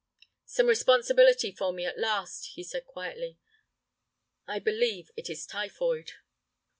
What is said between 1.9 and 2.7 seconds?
last," he